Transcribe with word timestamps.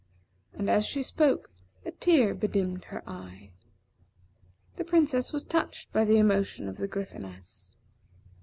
And 0.55 0.67
as 0.67 0.83
she 0.83 1.03
spoke, 1.03 1.51
a 1.85 1.91
tear 1.91 2.33
bedimmed 2.33 2.85
her 2.85 3.07
eye. 3.07 3.51
The 4.77 4.83
Princess 4.83 5.31
was 5.31 5.43
touched 5.43 5.93
by 5.93 6.05
the 6.05 6.17
emotion 6.17 6.67
of 6.67 6.77
the 6.77 6.87
Gryphoness. 6.87 7.69